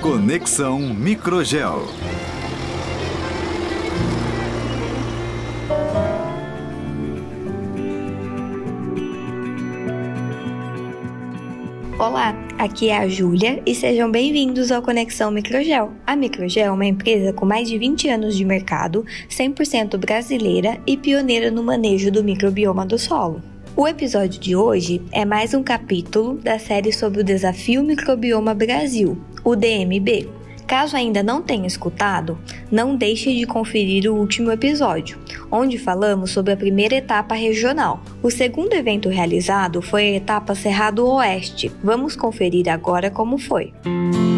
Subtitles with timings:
[0.00, 1.86] Conexão Microgel.
[11.98, 15.92] Olá, aqui é a Júlia e sejam bem-vindos ao Conexão Microgel.
[16.06, 20.96] A Microgel é uma empresa com mais de 20 anos de mercado, 100% brasileira e
[20.96, 23.55] pioneira no manejo do microbioma do solo.
[23.78, 29.18] O episódio de hoje é mais um capítulo da série sobre o Desafio Microbioma Brasil,
[29.44, 30.30] o DMB.
[30.66, 32.38] Caso ainda não tenha escutado,
[32.72, 35.18] não deixe de conferir o último episódio,
[35.52, 38.02] onde falamos sobre a primeira etapa regional.
[38.22, 41.70] O segundo evento realizado foi a etapa Cerrado Oeste.
[41.84, 43.74] Vamos conferir agora como foi.
[43.84, 44.35] O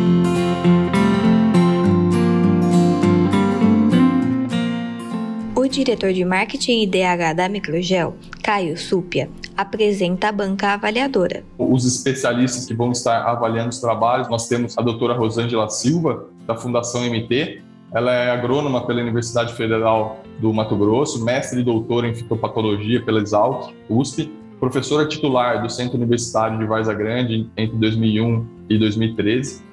[5.89, 11.43] diretor de marketing e DH da Microgel, Caio Súpia, apresenta a banca avaliadora.
[11.57, 16.55] Os especialistas que vão estar avaliando os trabalhos, nós temos a doutora Rosângela Silva, da
[16.55, 17.63] Fundação MT.
[17.95, 23.21] Ela é agrônoma pela Universidade Federal do Mato Grosso, mestre e doutora em fitopatologia pela
[23.21, 24.31] Exalc, USP,
[24.61, 29.68] professora titular do Centro Universitário de Varza Grande entre 2001 e 2013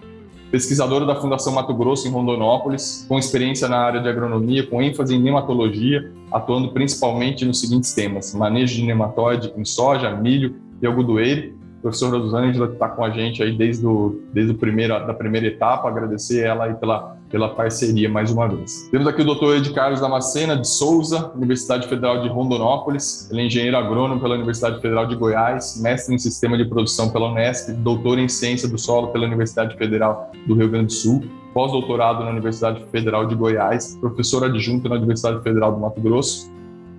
[0.52, 5.16] pesquisadora da Fundação Mato Grosso em Rondonópolis, com experiência na área de agronomia, com ênfase
[5.16, 11.55] em nematologia, atuando principalmente nos seguintes temas: manejo de nematóide em soja, milho e algodoeiro.
[11.86, 15.88] Professora Rosângela está com a gente aí desde, o, desde o primeiro, da primeira etapa,
[15.88, 18.88] agradecer ela aí pela pela parceria mais uma vez.
[18.92, 19.58] Temos aqui o Dr.
[19.58, 23.30] Ed Carlos Damascena de Souza, Universidade Federal de Rondonópolis.
[23.30, 27.30] Ele é engenheiro agrônomo pela Universidade Federal de Goiás, mestre em Sistema de Produção pela
[27.30, 32.24] Unesp, doutor em Ciência do Solo pela Universidade Federal do Rio Grande do Sul, pós-doutorado
[32.24, 36.50] na Universidade Federal de Goiás, professor adjunto na Universidade Federal do Mato Grosso,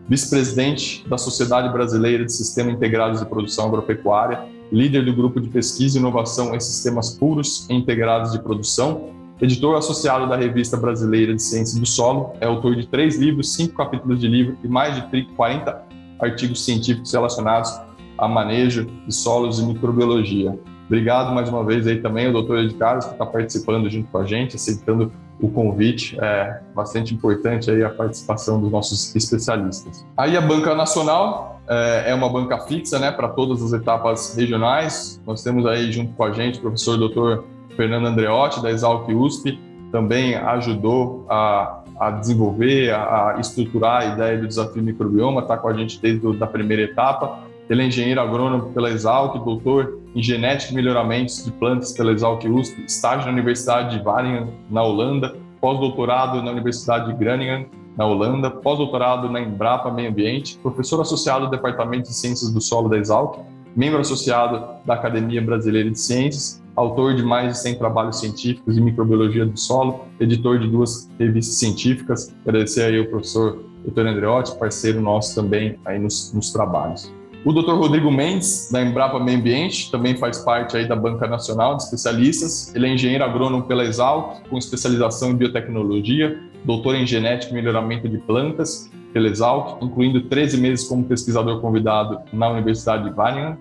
[0.09, 5.99] vice-presidente da Sociedade Brasileira de Sistemas Integrados de Produção Agropecuária, líder do grupo de pesquisa
[5.99, 11.43] e inovação em sistemas puros e integrados de produção editor associado da Revista Brasileira de
[11.43, 15.25] Ciência do Solo, é autor de três livros, cinco capítulos de livro e mais de
[15.35, 15.83] 40
[16.19, 17.71] artigos científicos relacionados
[18.17, 20.59] a manejo de solos e microbiologia.
[20.87, 24.19] Obrigado mais uma vez aí também ao doutor Ed Carlos, que está participando junto com
[24.19, 26.17] a gente, aceitando o convite.
[26.19, 30.07] É bastante importante aí a participação dos nossos especialistas.
[30.17, 35.21] Aí a Banca Nacional é, é uma banca fixa né, para todas as etapas regionais.
[35.27, 37.45] Nós temos aí junto com a gente o professor doutor
[37.77, 39.59] Fernando Andreotti, da Exalc USP,
[39.93, 45.69] também ajudou a, a desenvolver, a, a, estruturar a ideia do desafio microbioma, está com
[45.69, 47.39] a gente desde a primeira etapa.
[47.69, 52.43] Ele é engenheiro agrônomo pela Exalc, doutor em genética e melhoramentos de plantas pela Exalc
[52.45, 58.51] USP, estágio na Universidade de Wageningen, na Holanda, pós-doutorado na Universidade de Groningen, na Holanda,
[58.51, 63.39] pós-doutorado na Embrapa Meio Ambiente, professor associado do Departamento de Ciências do Solo da Exalc,
[63.75, 68.83] membro associado da Academia Brasileira de Ciências autor de mais de 100 trabalhos científicos em
[68.83, 72.35] microbiologia do solo, editor de duas revistas científicas.
[72.47, 74.07] Agradecer aí ao professor Dr.
[74.07, 77.11] Andreotti, parceiro nosso também aí nos, nos trabalhos.
[77.47, 77.75] O Dr.
[77.75, 82.75] Rodrigo Mendes, da Embrapa Meio Ambiente, também faz parte aí da Banca Nacional de Especialistas.
[82.75, 88.09] Ele é engenheiro agrônomo pela Exalc, com especialização em biotecnologia, doutor em genética e melhoramento
[88.09, 93.57] de plantas pela Exalc, incluindo 13 meses como pesquisador convidado na Universidade de Wageningen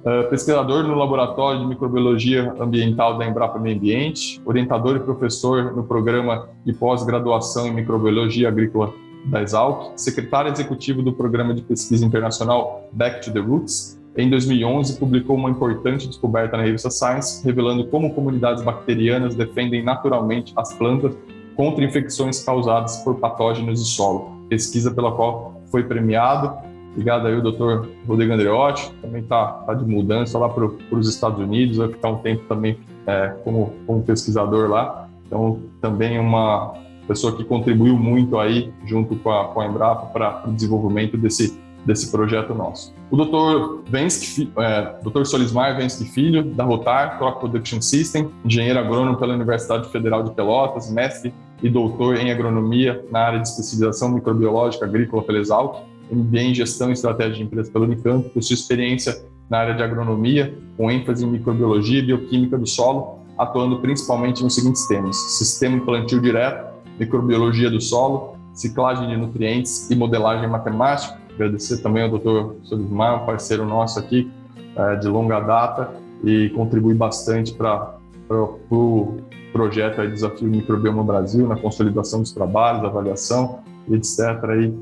[0.00, 5.84] Uh, pesquisador no Laboratório de Microbiologia Ambiental da Embrapa Meio Ambiente, orientador e professor no
[5.84, 8.94] programa de pós-graduação em Microbiologia Agrícola
[9.26, 13.98] da Exalc, secretário executivo do Programa de Pesquisa Internacional Back to the Roots.
[14.16, 20.52] Em 2011, publicou uma importante descoberta na revista Science, revelando como comunidades bacterianas defendem naturalmente
[20.56, 21.14] as plantas
[21.54, 27.42] contra infecções causadas por patógenos de solo, pesquisa pela qual foi premiado Obrigado aí, o
[27.42, 32.08] doutor Rodrigo Andreotti, também está tá de mudança lá para os Estados Unidos, vai ficar
[32.08, 35.08] um tempo também é, como, como pesquisador lá.
[35.26, 36.74] Então, também uma
[37.10, 41.58] pessoa que contribuiu muito aí, junto com a, com a Embrapa, para o desenvolvimento desse,
[41.84, 42.94] desse projeto nosso.
[43.10, 45.24] O doutor Vensky, é, Dr.
[45.24, 50.88] Solismar Vensky Filho, da Rotar Crop Production System, engenheiro agrônomo pela Universidade Federal de Pelotas,
[50.88, 55.82] mestre e doutor em agronomia na área de especialização microbiológica agrícola pela Exalc,
[56.12, 59.20] MBA em Gestão e Estratégia de Empresas pela Unicamp, possui experiência
[59.50, 64.54] na área de agronomia, com ênfase em microbiologia e bioquímica do solo, atuando principalmente nos
[64.54, 66.70] seguintes temas: sistema plantio direto,
[67.00, 71.18] microbiologia do solo, ciclagem de nutrientes e modelagem matemática.
[71.34, 72.56] Agradecer também ao Dr.
[72.64, 74.30] Solismar, um parceiro nosso aqui
[74.76, 77.96] é, de longa data e contribui bastante para
[78.28, 79.18] o pro
[79.52, 83.60] projeto aí, Desafio Microbioma Brasil, na consolidação dos trabalhos, avaliação,
[83.90, 84.44] etc.
[84.50, 84.72] Aí,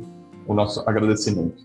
[0.47, 1.63] o nosso agradecimento.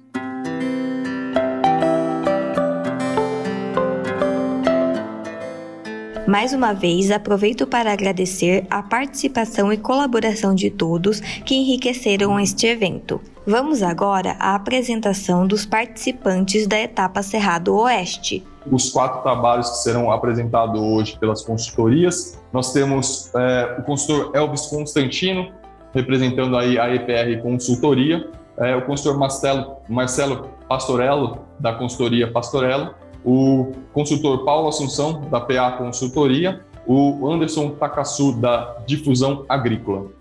[6.25, 12.65] Mais uma vez, aproveito para agradecer a participação e colaboração de todos que enriqueceram este
[12.65, 13.19] evento.
[13.45, 18.41] Vamos agora à apresentação dos participantes da etapa Cerrado Oeste.
[18.71, 24.67] Os quatro trabalhos que serão apresentados hoje pelas consultorias, nós temos é, o consultor Elvis
[24.67, 25.51] Constantino,
[25.93, 33.71] representando aí a EPR Consultoria, é, o consultor Marcelo, Marcelo Pastorello, da consultoria Pastorello, o
[33.93, 40.11] consultor Paulo Assunção, da PA Consultoria, o Anderson Takassu, da Difusão Agrícola.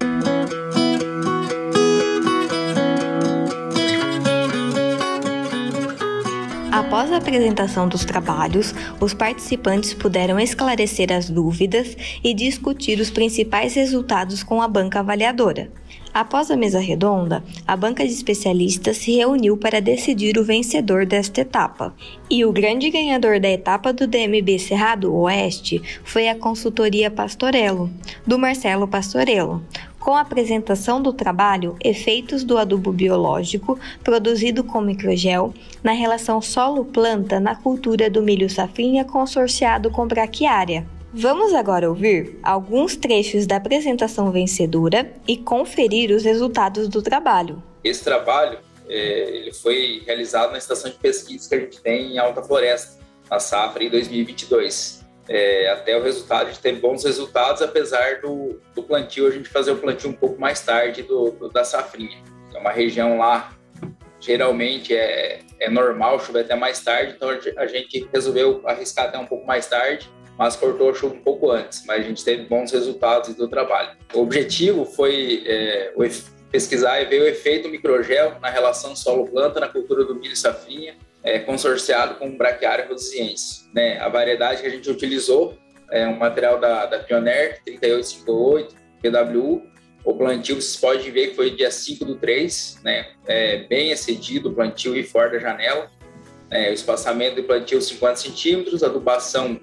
[6.71, 13.75] Após a apresentação dos trabalhos, os participantes puderam esclarecer as dúvidas e discutir os principais
[13.75, 15.71] resultados com a banca avaliadora.
[16.15, 21.41] Após a mesa redonda, a banca de especialistas se reuniu para decidir o vencedor desta
[21.41, 21.95] etapa.
[22.29, 27.91] E o grande ganhador da etapa do DMB Cerrado Oeste foi a consultoria Pastorello,
[28.27, 29.63] do Marcelo Pastorello,
[29.99, 37.41] com a apresentação do trabalho Efeitos do adubo biológico produzido com microgel na relação solo-planta
[37.41, 40.87] na cultura do milho safrinha consorciado com braquiária.
[41.15, 47.63] Vamos agora ouvir alguns trechos da apresentação vencedora e conferir os resultados do trabalho.
[47.85, 52.19] Esse trabalho é, ele foi realizado na estação de pesquisa que a gente tem em
[52.19, 52.99] Alta Floresta,
[53.31, 55.05] na safra em 2022.
[55.29, 59.51] É, até o resultado, a gente teve bons resultados, apesar do, do plantio, a gente
[59.51, 62.23] fazer o plantio um pouco mais tarde do, do da safrinha.
[62.55, 63.53] É uma região lá,
[64.19, 67.29] geralmente é, é normal chover até mais tarde, então
[67.59, 71.51] a gente resolveu arriscar até um pouco mais tarde mas cortou a chuva um pouco
[71.51, 73.97] antes, mas a gente teve bons resultados do trabalho.
[74.15, 75.93] O objetivo foi é,
[76.51, 81.39] pesquisar e ver o efeito microgel na relação solo-planta na cultura do milho safrinha, é,
[81.39, 83.71] consorciado com braquiária rhodesiense.
[83.75, 83.99] Né?
[83.99, 85.57] A variedade que a gente utilizou
[85.91, 89.63] é um material da, da Pioneer 3858 PWU.
[90.05, 93.13] O plantio, vocês podem ver que foi dia 5 do 3, né?
[93.27, 95.89] É, bem excedido o plantio e fora da janela.
[96.51, 99.61] É, o espaçamento do plantio 50 centímetros, adubação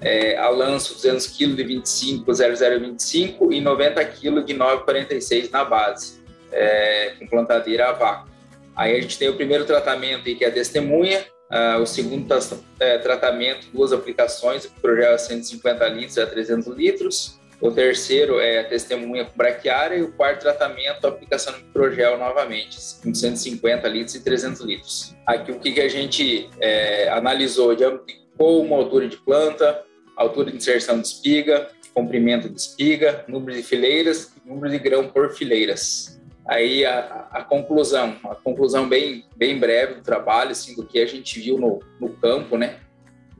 [0.00, 6.20] é, a lanço 200 kg de 25 0025 e 90 kg de 946 na base,
[6.52, 8.28] é, com plantadeira a vácuo.
[8.76, 12.32] Aí a gente tem o primeiro tratamento que é a testemunha, uh, o segundo
[12.78, 18.60] é, tratamento, duas aplicações, o projeto é 150 litros a 300 litros, o terceiro é
[18.60, 23.88] a testemunha com braquiária e o quarto tratamento, a aplicação do microgel novamente, com 150
[23.88, 25.16] litros e 300 litros.
[25.26, 29.84] Aqui o que, que a gente é, analisou de amplificou uma altura de planta,
[30.22, 35.30] altura de inserção de espiga, comprimento de espiga, número de fileiras número de grão por
[35.32, 36.18] fileiras.
[36.46, 41.06] Aí a, a, conclusão, a conclusão bem, bem breve do trabalho, assim, do que a
[41.06, 42.80] gente viu no, no campo, né?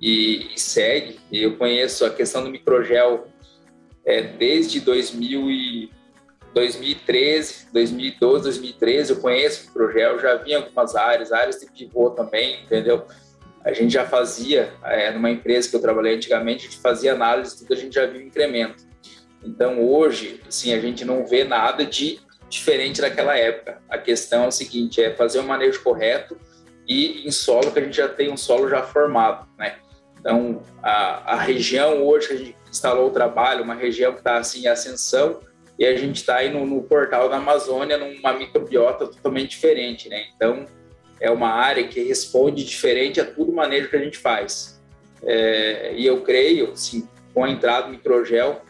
[0.01, 1.19] E, e segue.
[1.33, 3.27] Eu conheço a questão do microgel
[4.05, 5.91] é, desde 2000 e
[6.53, 9.13] 2013, 2012, 2013.
[9.13, 13.07] Eu conheço o microgel, já vi em algumas áreas, áreas de pivô também, entendeu?
[13.65, 17.59] A gente já fazia, é, numa empresa que eu trabalhei antigamente, a gente fazia análise,
[17.59, 18.87] tudo a gente já viu incremento.
[19.43, 23.81] Então, hoje, assim, a gente não vê nada de diferente daquela época.
[23.89, 26.39] A questão é o seguinte, é fazer o manejo correto
[26.89, 29.77] e em solo que a gente já tem um solo já formado, né?
[30.19, 34.39] Então, a, a região hoje que a gente instalou o trabalho, uma região que está
[34.39, 35.41] assim em ascensão,
[35.79, 40.25] e a gente está aí no, no, portal da Amazônia numa microbiota totalmente diferente, né?
[40.35, 40.67] Então,
[41.21, 44.81] é uma área que responde diferente a tudo manejo que a gente faz.
[45.23, 48.63] É, e eu creio, sim, com a entrada do microgel,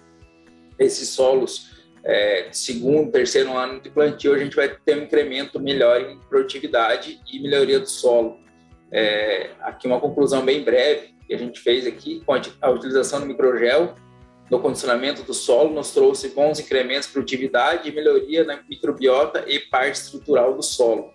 [0.78, 1.68] esses solos
[2.04, 7.20] é, segundo, terceiro ano de plantio, a gente vai ter um incremento melhor em produtividade
[7.30, 8.38] e melhoria do solo.
[8.90, 13.26] É, aqui uma conclusão bem breve que a gente fez aqui, com a utilização do
[13.26, 13.94] microgel
[14.50, 19.58] no condicionamento do solo, nos trouxe bons incrementos de produtividade e melhoria na microbiota e
[19.58, 21.12] parte estrutural do solo.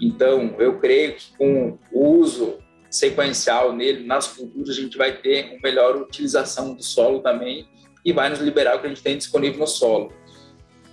[0.00, 2.58] Então, eu creio que com o uso
[2.90, 7.68] sequencial nele, nas culturas, a gente vai ter uma melhor utilização do solo também
[8.04, 10.12] e vai nos liberar o que a gente tem disponível no solo.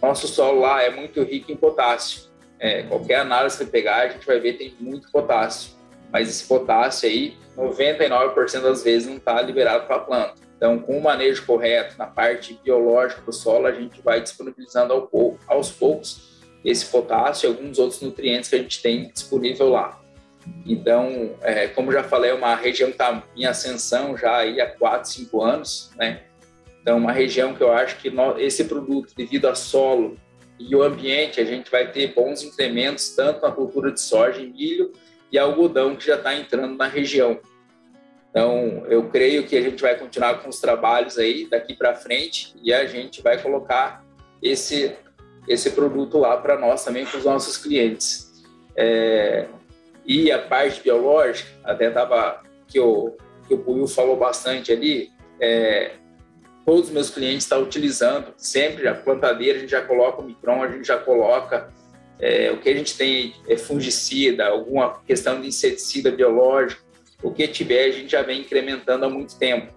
[0.02, 2.24] Nosso solo lá é muito rico em potássio.
[2.60, 5.74] É, qualquer análise que pegar, a gente vai ver tem muito potássio.
[6.12, 10.36] Mas esse potássio aí, 99% das vezes não está liberado para a planta.
[10.58, 15.10] Então, com o manejo correto na parte biológica do solo, a gente vai disponibilizando
[15.48, 16.33] aos poucos
[16.64, 20.00] esse potássio e alguns outros nutrientes que a gente tem disponível lá.
[20.66, 24.68] Então, é, como já falei, é uma região que está em ascensão já aí há
[24.68, 26.24] 4, 5 anos, né?
[26.82, 30.18] Então, uma região que eu acho que esse produto, devido a solo
[30.60, 34.48] e o ambiente, a gente vai ter bons incrementos tanto na cultura de soja e
[34.48, 34.92] milho
[35.32, 37.40] e algodão que já está entrando na região.
[38.30, 42.54] Então, eu creio que a gente vai continuar com os trabalhos aí daqui para frente
[42.62, 44.04] e a gente vai colocar
[44.42, 44.94] esse,
[45.48, 48.32] esse produto lá para nós também, para os nossos clientes.
[48.76, 49.48] É,
[50.06, 53.16] e a parte biológica, até estava que o,
[53.48, 55.92] que o Puiu falou bastante ali, é,
[56.66, 60.64] todos os meus clientes estão utilizando, sempre a plantadeira a gente já coloca o micron,
[60.64, 61.72] a gente já coloca
[62.20, 66.82] é, o que a gente tem é fungicida, alguma questão de inseticida biológico,
[67.22, 69.74] o que tiver a gente já vem incrementando há muito tempo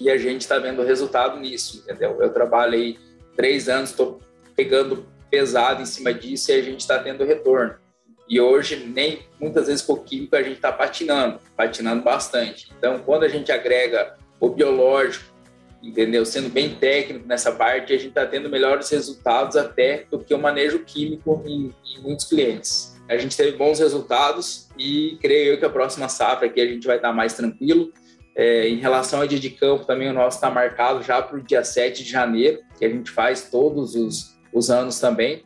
[0.00, 2.20] e a gente está vendo resultado nisso, entendeu?
[2.20, 2.98] Eu trabalho aí
[3.36, 4.20] três anos, estou
[4.54, 7.76] pegando pesado em cima disso e a gente está tendo retorno.
[8.28, 12.72] E hoje, nem muitas vezes o químico, a gente está patinando, patinando bastante.
[12.78, 15.34] Então, quando a gente agrega o biológico,
[15.82, 16.24] entendeu?
[16.24, 20.38] Sendo bem técnico nessa parte, a gente está tendo melhores resultados até do que o
[20.38, 22.94] manejo químico em, em, muitos clientes.
[23.08, 26.86] A gente teve bons resultados e creio eu que a próxima safra aqui a gente
[26.86, 27.92] vai estar tá mais tranquilo.
[28.34, 31.42] É, em relação ao dia de campo, também o nosso está marcado já para o
[31.42, 35.42] dia 7 de janeiro, que a gente faz todos os, os anos também.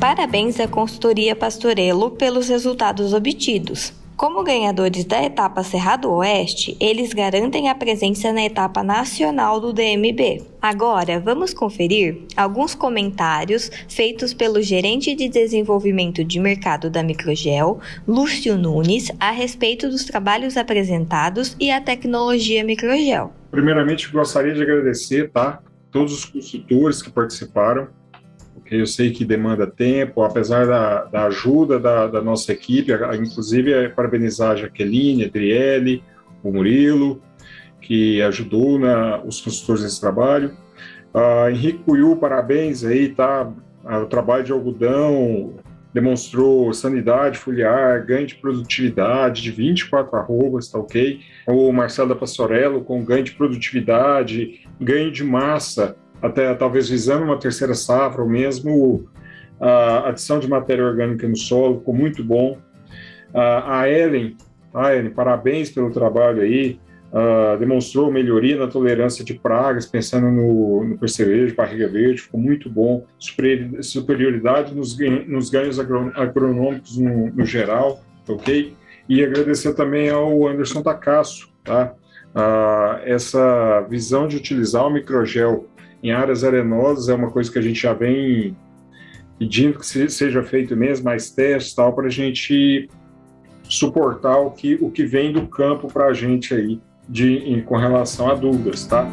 [0.00, 4.03] Parabéns à consultoria Pastorello pelos resultados obtidos.
[4.16, 10.40] Como ganhadores da etapa Cerrado Oeste, eles garantem a presença na etapa nacional do DMB.
[10.62, 18.56] Agora, vamos conferir alguns comentários feitos pelo gerente de desenvolvimento de mercado da Microgel, Lúcio
[18.56, 23.32] Nunes, a respeito dos trabalhos apresentados e a tecnologia Microgel.
[23.50, 25.60] Primeiramente, gostaria de agradecer, tá?
[25.90, 27.88] Todos os consultores que participaram
[28.70, 33.88] eu sei que demanda tempo, apesar da, da ajuda da, da, nossa equipe, inclusive é
[33.88, 36.02] parabenizar a Jaqueline, a Adriele,
[36.42, 37.22] o Murilo,
[37.80, 40.52] que ajudou na, os consultores nesse trabalho.
[41.14, 43.52] Uh, Henrique Cuiu, parabéns aí, tá?
[43.84, 45.54] Uh, o trabalho de algodão
[45.92, 51.20] demonstrou sanidade foliar, ganho de produtividade de 24 arrobas, tá ok?
[51.46, 57.38] O Marcelo da Passorello com ganho de produtividade, ganho de massa, até talvez visando uma
[57.38, 59.06] terceira safra, ou mesmo
[59.60, 62.58] a adição de matéria orgânica no solo, ficou muito bom.
[63.32, 64.36] a Ellen,
[64.72, 66.80] a Ellen, parabéns pelo trabalho aí,
[67.12, 72.70] uh, demonstrou melhoria na tolerância de pragas, pensando no, no percevejo, barriga verde, ficou muito
[72.70, 73.04] bom.
[73.82, 74.96] Superioridade nos,
[75.28, 78.74] nos ganhos agronômicos no, no, geral, ok?
[79.08, 81.92] E agradecer também ao Anderson Tacasso, tá?
[83.04, 85.68] Essa visão de utilizar o microgel
[86.04, 88.54] em áreas arenosas é uma coisa que a gente já vem
[89.38, 92.90] pedindo que seja feito mesmo, mais testes tal, para a gente
[93.66, 97.76] suportar o que, o que vem do campo para a gente aí de, em, com
[97.76, 99.08] relação a dúvidas, tá?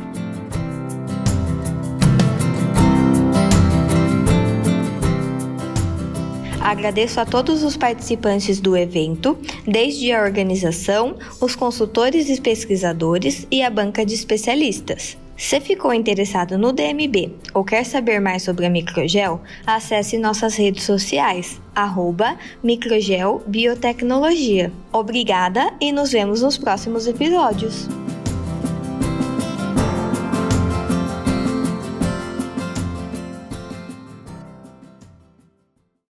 [6.60, 13.63] Agradeço a todos os participantes do evento, desde a organização, os consultores e pesquisadores e
[13.63, 15.20] a banca de especialistas.
[15.41, 20.83] Se ficou interessado no DMB ou quer saber mais sobre a Microgel, acesse nossas redes
[20.83, 24.71] sociais, arroba Microgel Biotecnologia.
[24.93, 27.89] Obrigada e nos vemos nos próximos episódios.